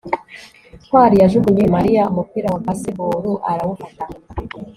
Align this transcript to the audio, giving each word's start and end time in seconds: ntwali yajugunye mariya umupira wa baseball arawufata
ntwali 0.85 1.15
yajugunye 1.21 1.65
mariya 1.75 2.03
umupira 2.11 2.47
wa 2.53 2.59
baseball 2.65 3.27
arawufata 3.51 4.05